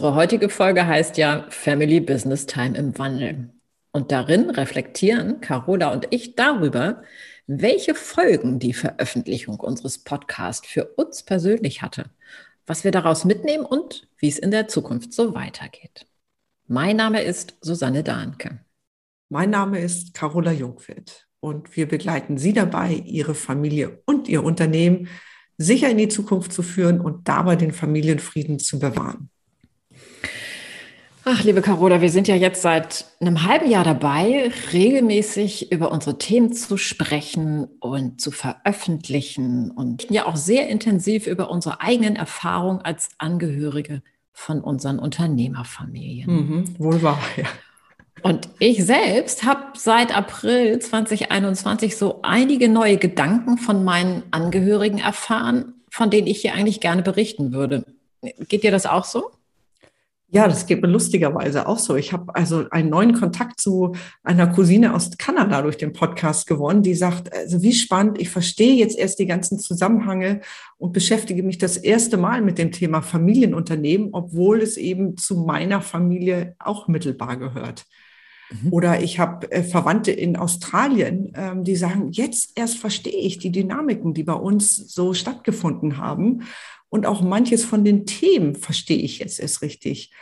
[0.00, 3.50] Unsere heutige Folge heißt ja Family Business Time im Wandel.
[3.92, 7.02] Und darin reflektieren Carola und ich darüber,
[7.46, 12.08] welche Folgen die Veröffentlichung unseres Podcasts für uns persönlich hatte,
[12.66, 16.06] was wir daraus mitnehmen und wie es in der Zukunft so weitergeht.
[16.66, 18.64] Mein Name ist Susanne Dahnke.
[19.28, 25.08] Mein Name ist Carola Jungfeld und wir begleiten Sie dabei, Ihre Familie und Ihr Unternehmen
[25.58, 29.28] sicher in die Zukunft zu führen und dabei den Familienfrieden zu bewahren.
[31.32, 36.18] Ach, liebe Carola, wir sind ja jetzt seit einem halben Jahr dabei, regelmäßig über unsere
[36.18, 42.80] Themen zu sprechen und zu veröffentlichen und ja auch sehr intensiv über unsere eigenen Erfahrungen
[42.80, 46.32] als Angehörige von unseren Unternehmerfamilien.
[46.32, 47.44] Mhm, wohl wahr, ja.
[48.22, 55.74] Und ich selbst habe seit April 2021 so einige neue Gedanken von meinen Angehörigen erfahren,
[55.92, 57.84] von denen ich hier eigentlich gerne berichten würde.
[58.48, 59.30] Geht dir das auch so?
[60.32, 61.96] Ja, das geht mir lustigerweise auch so.
[61.96, 66.82] Ich habe also einen neuen Kontakt zu einer Cousine aus Kanada durch den Podcast gewonnen,
[66.82, 70.40] die sagt, also wie spannend, ich verstehe jetzt erst die ganzen Zusammenhänge
[70.78, 75.82] und beschäftige mich das erste Mal mit dem Thema Familienunternehmen, obwohl es eben zu meiner
[75.82, 77.84] Familie auch mittelbar gehört.
[78.50, 78.72] Mhm.
[78.72, 83.50] Oder ich habe äh, Verwandte in Australien, ähm, die sagen, jetzt erst verstehe ich die
[83.50, 86.42] Dynamiken, die bei uns so stattgefunden haben.
[86.90, 90.12] Und auch manches von den Themen verstehe ich jetzt erst richtig.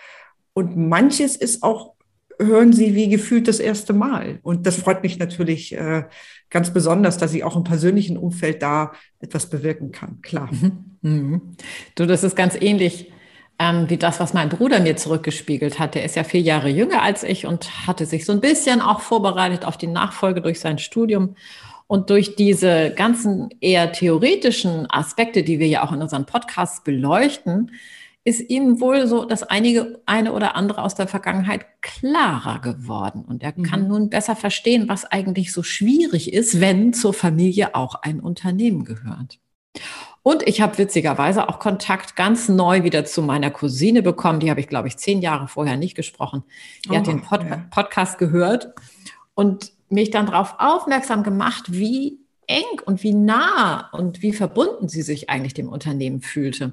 [0.53, 1.95] Und manches ist auch,
[2.39, 4.39] hören Sie wie gefühlt das erste Mal.
[4.43, 6.05] Und das freut mich natürlich äh,
[6.51, 10.21] ganz besonders, dass ich auch im persönlichen Umfeld da etwas bewirken kann.
[10.23, 10.51] Klar.
[10.53, 10.99] Mhm.
[11.01, 11.57] Mhm.
[11.95, 13.11] Du, das ist ganz ähnlich
[13.59, 15.95] ähm, wie das, was mein Bruder mir zurückgespiegelt hat.
[15.95, 19.01] Der ist ja vier Jahre jünger als ich und hatte sich so ein bisschen auch
[19.01, 21.35] vorbereitet auf die Nachfolge durch sein Studium.
[21.89, 27.73] Und durch diese ganzen eher theoretischen Aspekte, die wir ja auch in unseren Podcasts beleuchten,
[28.25, 33.25] ist ihm wohl so das einige, eine oder andere aus der Vergangenheit klarer geworden.
[33.27, 33.89] Und er kann mhm.
[33.89, 39.39] nun besser verstehen, was eigentlich so schwierig ist, wenn zur Familie auch ein Unternehmen gehört.
[40.23, 44.41] Und ich habe witzigerweise auch Kontakt ganz neu wieder zu meiner Cousine bekommen.
[44.41, 46.45] Die habe ich, glaube ich, zehn Jahre vorher nicht gesprochen.
[46.85, 47.65] Die oh, hat den Pod ja.
[47.71, 48.75] Podcast gehört
[49.35, 55.03] und mich dann darauf aufmerksam gemacht, wie eng und wie nah und wie verbunden sie
[55.03, 56.73] sich eigentlich dem Unternehmen fühlte.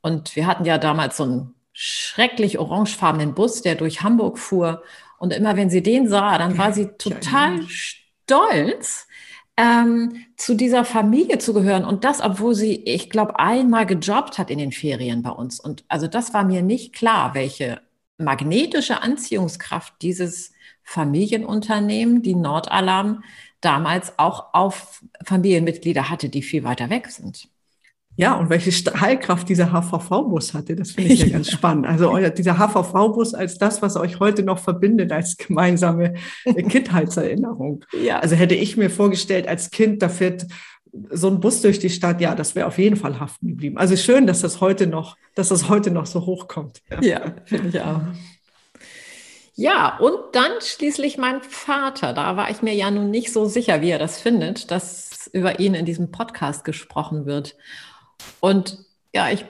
[0.00, 4.82] Und wir hatten ja damals so einen schrecklich orangefarbenen Bus, der durch Hamburg fuhr.
[5.18, 9.06] Und immer wenn sie den sah, dann war sie total stolz,
[9.56, 11.84] ähm, zu dieser Familie zu gehören.
[11.84, 15.58] Und das, obwohl sie, ich glaube, einmal gejobbt hat in den Ferien bei uns.
[15.58, 17.80] Und also das war mir nicht klar, welche
[18.18, 20.52] magnetische Anziehungskraft dieses
[20.88, 23.22] Familienunternehmen, die Nordalarm,
[23.60, 27.48] damals auch auf Familienmitglieder hatte, die viel weiter weg sind.
[28.16, 31.86] Ja, und welche Strahlkraft dieser HVV-Bus hatte, das finde ich ja, ja ganz spannend.
[31.86, 37.84] Also euer, dieser HVV-Bus als das, was euch heute noch verbindet als gemeinsame Kindheitserinnerung.
[38.02, 38.20] Ja.
[38.20, 40.46] Also hätte ich mir vorgestellt, als Kind, da fährt
[41.10, 43.76] so ein Bus durch die Stadt, ja, das wäre auf jeden Fall haften geblieben.
[43.76, 46.80] Also schön, dass das heute noch, dass das heute noch so hochkommt.
[46.90, 48.00] Ja, ja finde ich auch.
[49.60, 52.12] Ja, und dann schließlich mein Vater.
[52.12, 55.58] Da war ich mir ja nun nicht so sicher, wie er das findet, dass über
[55.58, 57.56] ihn in diesem Podcast gesprochen wird.
[58.38, 58.78] Und
[59.12, 59.44] ja, ich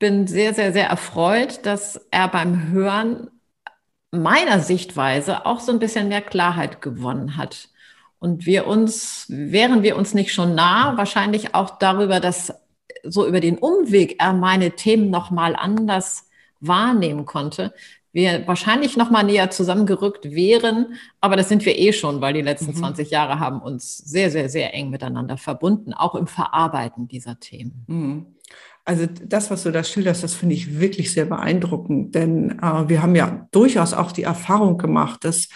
[0.00, 3.30] bin sehr, sehr, sehr erfreut, dass er beim Hören
[4.10, 7.68] meiner Sichtweise auch so ein bisschen mehr Klarheit gewonnen hat.
[8.18, 12.52] Und wir uns, wären wir uns nicht schon nah, wahrscheinlich auch darüber, dass
[13.04, 16.28] so über den Umweg er meine Themen nochmal anders
[16.62, 17.74] wahrnehmen konnte,
[18.12, 22.42] wir wahrscheinlich noch mal näher zusammengerückt wären, aber das sind wir eh schon, weil die
[22.42, 22.76] letzten mhm.
[22.76, 27.84] 20 Jahre haben uns sehr, sehr, sehr eng miteinander verbunden, auch im Verarbeiten dieser Themen.
[27.86, 28.26] Mhm.
[28.84, 33.00] Also das, was du da schilderst, das finde ich wirklich sehr beeindruckend, denn äh, wir
[33.00, 35.48] haben ja durchaus auch die Erfahrung gemacht, dass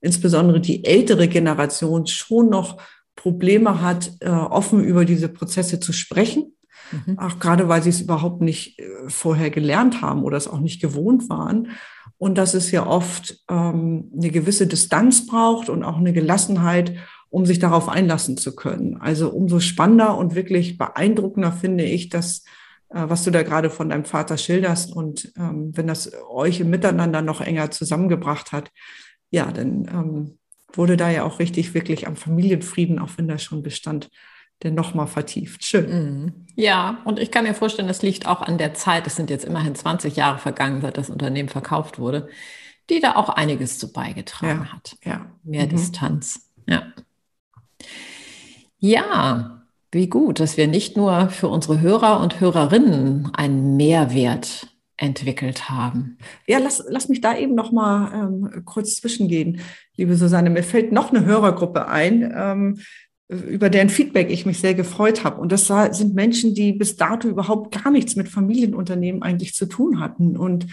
[0.00, 2.80] insbesondere die ältere Generation schon noch
[3.16, 6.54] Probleme hat, äh, offen über diese Prozesse zu sprechen.
[6.92, 7.18] Mhm.
[7.18, 10.80] Auch gerade, weil sie es überhaupt nicht äh, vorher gelernt haben oder es auch nicht
[10.80, 11.68] gewohnt waren
[12.18, 16.94] und dass es ja oft ähm, eine gewisse Distanz braucht und auch eine Gelassenheit,
[17.30, 18.96] um sich darauf einlassen zu können.
[18.96, 22.44] Also umso spannender und wirklich beeindruckender finde ich, dass
[22.90, 24.94] äh, was du da gerade von deinem Vater schilderst.
[24.94, 28.70] Und ähm, wenn das euch im Miteinander noch enger zusammengebracht hat,
[29.30, 30.38] ja, dann ähm,
[30.72, 34.10] wurde da ja auch richtig wirklich am Familienfrieden, auch wenn das schon bestand,
[34.62, 35.64] denn nochmal vertieft.
[35.64, 35.90] Schön.
[35.90, 36.32] Mhm.
[36.54, 39.44] Ja, und ich kann mir vorstellen, das liegt auch an der Zeit, es sind jetzt
[39.44, 42.28] immerhin 20 Jahre vergangen, seit das Unternehmen verkauft wurde,
[42.90, 44.96] die da auch einiges zu beigetragen ja, hat.
[45.04, 45.26] Ja.
[45.42, 45.70] Mehr mhm.
[45.70, 46.50] Distanz.
[46.66, 46.82] Ja.
[48.78, 49.62] Ja,
[49.92, 56.18] wie gut, dass wir nicht nur für unsere Hörer und Hörerinnen einen Mehrwert entwickelt haben.
[56.46, 59.60] Ja, lass, lass mich da eben noch mal ähm, kurz zwischengehen,
[59.96, 60.50] liebe Susanne.
[60.50, 62.80] Mir fällt noch eine Hörergruppe ein, ähm,
[63.30, 65.40] über deren Feedback ich mich sehr gefreut habe.
[65.40, 70.00] Und das sind Menschen, die bis dato überhaupt gar nichts mit Familienunternehmen eigentlich zu tun
[70.00, 70.66] hatten und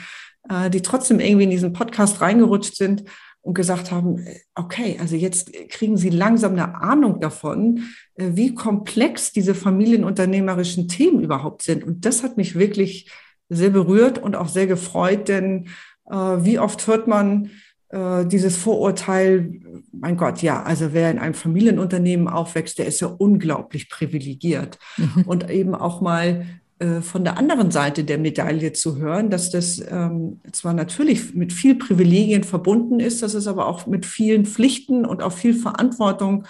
[0.49, 3.03] äh, die trotzdem irgendwie in diesen Podcast reingerutscht sind
[3.41, 4.25] und gesagt haben,
[4.55, 7.83] okay, also jetzt kriegen sie langsam eine Ahnung davon,
[8.15, 11.83] äh, wie komplex diese familienunternehmerischen Themen überhaupt sind.
[11.83, 13.11] Und das hat mich wirklich
[13.49, 15.67] sehr berührt und auch sehr gefreut, denn
[16.09, 17.51] äh, wie oft hört man
[17.89, 19.61] äh, dieses Vorurteil,
[19.91, 24.77] mein Gott, ja, also wer in einem Familienunternehmen aufwächst, der ist ja unglaublich privilegiert.
[24.97, 25.23] Mhm.
[25.25, 26.45] Und eben auch mal
[26.79, 31.51] äh, von der anderen Seite der Medaille zu hören, dass das ähm, zwar natürlich mit
[31.51, 36.45] viel Privilegien verbunden ist, dass es aber auch mit vielen Pflichten und auch viel Verantwortung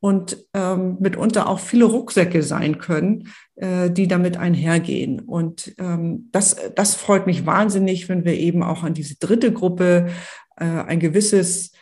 [0.00, 5.20] und ähm, mitunter auch viele Rucksäcke sein können, äh, die damit einhergehen.
[5.20, 10.08] Und ähm, das, das freut mich wahnsinnig, wenn wir eben auch an diese dritte Gruppe
[10.56, 11.72] äh, ein gewisses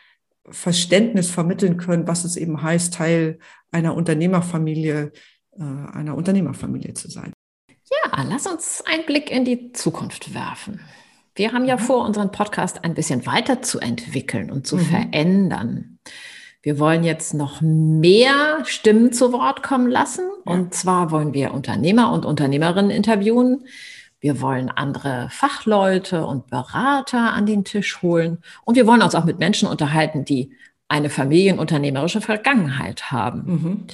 [0.49, 3.39] Verständnis vermitteln können, was es eben heißt, Teil
[3.71, 5.13] einer Unternehmerfamilie,
[5.53, 7.33] äh, einer Unternehmerfamilie zu sein.
[7.69, 10.81] Ja, lass uns einen Blick in die Zukunft werfen.
[11.35, 11.81] Wir haben ja mhm.
[11.81, 14.81] vor, unseren Podcast ein bisschen weiterzuentwickeln und zu mhm.
[14.81, 15.99] verändern.
[16.63, 20.29] Wir wollen jetzt noch mehr Stimmen zu Wort kommen lassen.
[20.45, 23.65] Und zwar wollen wir Unternehmer und Unternehmerinnen interviewen.
[24.21, 28.39] Wir wollen andere Fachleute und Berater an den Tisch holen.
[28.65, 30.53] Und wir wollen uns auch mit Menschen unterhalten, die
[30.89, 33.43] eine familienunternehmerische Vergangenheit haben.
[33.47, 33.87] Mhm.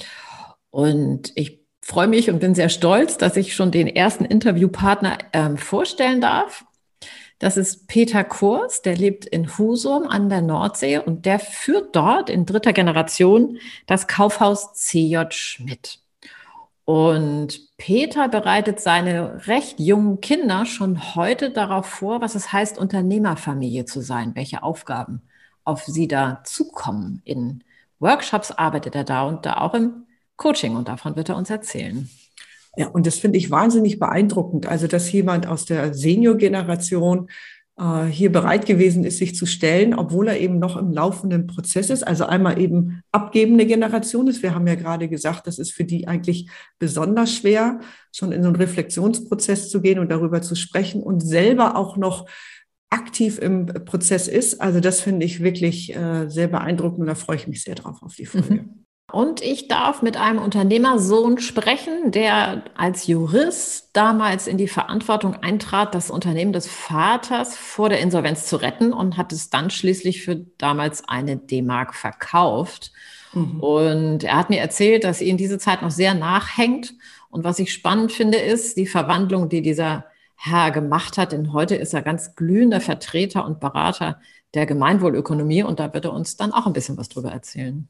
[0.69, 5.55] Und ich freue mich und bin sehr stolz, dass ich schon den ersten Interviewpartner äh,
[5.55, 6.65] vorstellen darf.
[7.39, 12.29] Das ist Peter Kurs, der lebt in Husum an der Nordsee und der führt dort
[12.29, 15.99] in dritter Generation das Kaufhaus CJ Schmidt.
[16.89, 23.83] Und Peter bereitet seine recht jungen Kinder schon heute darauf vor, was es heißt, Unternehmerfamilie
[23.83, 25.21] zu sein, welche Aufgaben
[25.65, 27.21] auf sie da zukommen.
[27.25, 27.61] In
[27.99, 30.05] Workshops arbeitet er da und da auch im
[30.37, 32.09] Coaching und davon wird er uns erzählen.
[32.77, 34.65] Ja, und das finde ich wahnsinnig beeindruckend.
[34.67, 37.29] Also, dass jemand aus der Senior-Generation
[38.09, 42.01] hier bereit gewesen ist, sich zu stellen, obwohl er eben noch im laufenden Prozess ist.
[42.01, 44.41] Also einmal eben abgebende Generation ist.
[44.41, 47.79] Wir haben ja gerade gesagt, das ist für die eigentlich besonders schwer,
[48.11, 52.25] schon in so einen Reflexionsprozess zu gehen und darüber zu sprechen und selber auch noch
[52.89, 54.59] aktiv im Prozess ist.
[54.59, 58.01] Also das finde ich wirklich äh, sehr beeindruckend und da freue ich mich sehr drauf
[58.01, 58.53] auf die Folge.
[58.53, 58.86] Mhm.
[59.09, 65.95] Und ich darf mit einem Unternehmersohn sprechen, der als Jurist damals in die Verantwortung eintrat,
[65.95, 70.35] das Unternehmen des Vaters vor der Insolvenz zu retten und hat es dann schließlich für
[70.57, 72.91] damals eine D-Mark verkauft.
[73.31, 73.61] Mhm.
[73.61, 76.93] Und er hat mir erzählt, dass ihm diese Zeit noch sehr nachhängt.
[77.29, 80.05] Und was ich spannend finde, ist die Verwandlung, die dieser
[80.35, 81.31] Herr gemacht hat.
[81.31, 84.19] Denn heute ist er ganz glühender Vertreter und Berater
[84.53, 85.63] der Gemeinwohlökonomie.
[85.63, 87.87] Und da wird er uns dann auch ein bisschen was drüber erzählen.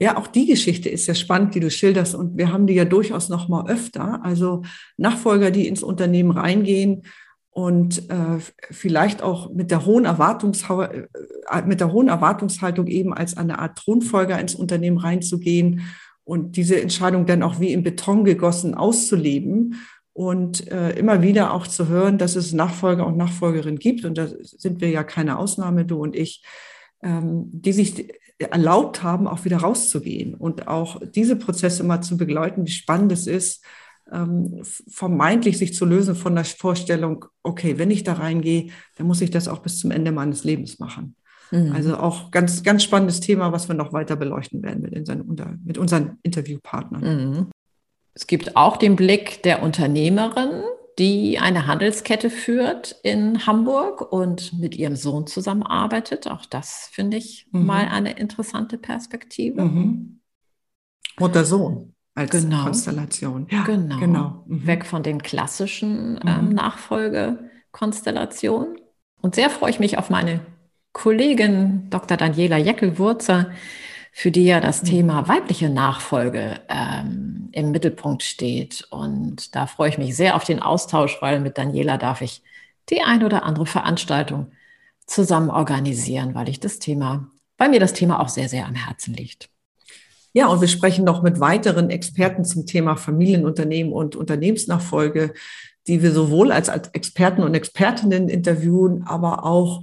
[0.00, 2.14] Ja, auch die Geschichte ist ja spannend, die du schilderst.
[2.14, 4.24] Und wir haben die ja durchaus noch mal öfter.
[4.24, 4.62] Also
[4.96, 7.02] Nachfolger, die ins Unternehmen reingehen
[7.50, 8.40] und äh,
[8.72, 11.06] vielleicht auch mit der hohen Erwartungshaltung,
[11.48, 15.82] äh, mit der hohen Erwartungshaltung eben als eine Art Thronfolger ins Unternehmen reinzugehen
[16.24, 19.76] und diese Entscheidung dann auch wie in Beton gegossen auszuleben
[20.12, 24.04] und äh, immer wieder auch zu hören, dass es Nachfolger und Nachfolgerinnen gibt.
[24.04, 26.42] Und da sind wir ja keine Ausnahme, du und ich,
[27.02, 32.66] ähm, die sich erlaubt haben, auch wieder rauszugehen und auch diese Prozesse mal zu begleiten,
[32.66, 33.64] wie spannend es ist,
[34.12, 39.20] ähm, vermeintlich sich zu lösen von der Vorstellung, okay, wenn ich da reingehe, dann muss
[39.20, 41.16] ich das auch bis zum Ende meines Lebens machen.
[41.50, 41.72] Mhm.
[41.72, 45.78] Also auch ganz, ganz spannendes Thema, was wir noch weiter beleuchten werden mit unseren, mit
[45.78, 47.02] unseren Interviewpartnern.
[47.02, 47.46] Mhm.
[48.14, 50.62] Es gibt auch den Blick der Unternehmerin,
[50.98, 56.28] die eine Handelskette führt in Hamburg und mit ihrem Sohn zusammenarbeitet.
[56.28, 57.66] Auch das finde ich mhm.
[57.66, 59.62] mal eine interessante Perspektive.
[59.62, 60.20] Mhm.
[61.18, 62.62] Mutter-Sohn als genau.
[62.64, 63.46] Konstellation.
[63.50, 63.98] Ja, genau.
[63.98, 64.44] genau.
[64.46, 64.66] Mhm.
[64.66, 66.54] Weg von den klassischen ähm, mhm.
[66.54, 68.78] Nachfolgekonstellationen.
[69.20, 70.40] Und sehr freue ich mich auf meine
[70.92, 72.16] Kollegin Dr.
[72.16, 73.50] Daniela Jeckel-Wurzer,
[74.16, 78.86] für die ja das Thema weibliche Nachfolge ähm, im Mittelpunkt steht.
[78.90, 82.40] Und da freue ich mich sehr auf den Austausch, weil mit Daniela darf ich
[82.90, 84.52] die ein oder andere Veranstaltung
[85.04, 87.26] zusammen organisieren, weil ich das Thema,
[87.58, 89.48] weil mir das Thema auch sehr, sehr am Herzen liegt.
[90.32, 95.34] Ja, und wir sprechen noch mit weiteren Experten zum Thema Familienunternehmen und Unternehmensnachfolge,
[95.88, 99.82] die wir sowohl als, Experten und Expertinnen interviewen, aber auch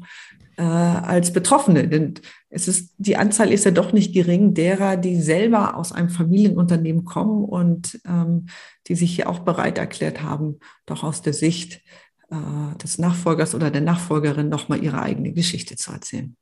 [0.62, 1.88] äh, als Betroffene.
[1.88, 2.14] Denn
[2.50, 7.04] es ist, die Anzahl ist ja doch nicht gering derer, die selber aus einem Familienunternehmen
[7.04, 8.46] kommen und ähm,
[8.88, 11.82] die sich hier auch bereit erklärt haben, doch aus der Sicht
[12.30, 16.36] äh, des Nachfolgers oder der Nachfolgerin nochmal ihre eigene Geschichte zu erzählen.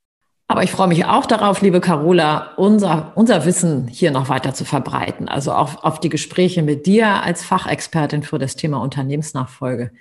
[0.49, 4.65] Aber ich freue mich auch darauf, liebe Carola, unser, unser Wissen hier noch weiter zu
[4.65, 5.29] verbreiten.
[5.29, 9.91] Also auch auf die Gespräche mit dir als Fachexpertin für das Thema Unternehmensnachfolge.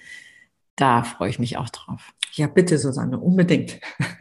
[0.75, 2.15] Da freue ich mich auch drauf.
[2.39, 3.81] Ja, bitte, Susanne, unbedingt.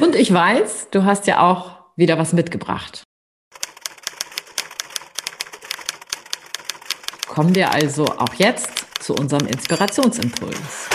[0.00, 3.02] Und ich weiß, du hast ja auch wieder was mitgebracht.
[7.26, 10.88] Kommen wir also auch jetzt zu unserem Inspirationsimpuls.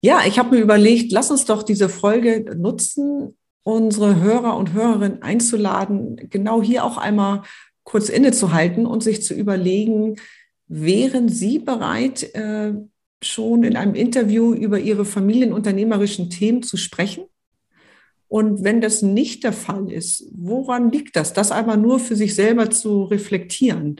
[0.00, 5.20] Ja, ich habe mir überlegt, lass uns doch diese Folge nutzen, unsere Hörer und Hörerinnen
[5.20, 7.42] einzuladen, genau hier auch einmal
[7.84, 10.16] kurz innezuhalten und sich zu überlegen,
[10.68, 12.72] wären Sie bereit, äh,
[13.24, 17.24] schon in einem Interview über Ihre familienunternehmerischen Themen zu sprechen?
[18.28, 21.34] Und wenn das nicht der Fall ist, woran liegt das?
[21.34, 23.96] Das einmal nur für sich selber zu reflektieren.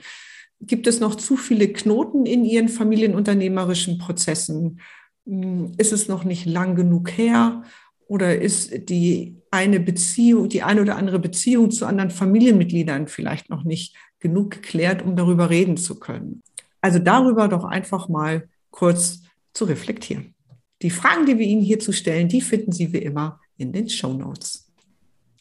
[0.58, 4.80] Gibt es noch zu viele Knoten in Ihren familienunternehmerischen Prozessen?
[5.26, 7.62] Hm, ist es noch nicht lang genug her?
[8.06, 13.64] Oder ist die eine Beziehung, die eine oder andere Beziehung zu anderen Familienmitgliedern vielleicht noch
[13.64, 16.42] nicht genug geklärt, um darüber reden zu können?
[16.80, 19.20] Also darüber doch einfach mal kurz
[19.54, 20.34] zu reflektieren.
[20.82, 24.12] Die Fragen, die wir Ihnen hierzu stellen, die finden Sie wie immer in den Show
[24.12, 24.72] Notes.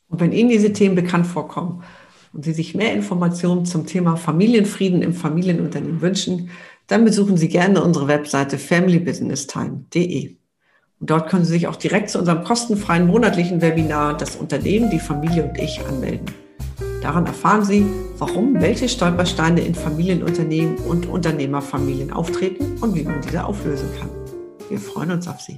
[0.08, 1.84] Und wenn Ihnen diese Themen bekannt vorkommen,
[2.34, 6.50] und Sie sich mehr Informationen zum Thema Familienfrieden im Familienunternehmen wünschen,
[6.88, 10.36] dann besuchen Sie gerne unsere Webseite familybusinesstime.de.
[11.00, 15.00] Und dort können Sie sich auch direkt zu unserem kostenfreien monatlichen Webinar Das Unternehmen, die
[15.00, 16.28] Familie und ich anmelden.
[17.02, 17.84] Daran erfahren Sie,
[18.20, 24.10] warum welche Stolpersteine in Familienunternehmen und Unternehmerfamilien auftreten und wie man diese auflösen kann.
[24.70, 25.58] Wir freuen uns auf Sie.